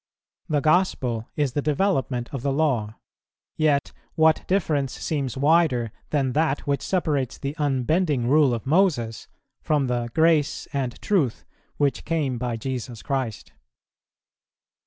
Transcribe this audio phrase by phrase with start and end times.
[0.49, 2.95] The Gospel is the development of the Law;
[3.55, 9.27] yet what difference seems wider than that which separates the unbending rule of Moses
[9.61, 11.45] from the "grace and truth"
[11.77, 13.53] which "came by Jesus Christ?"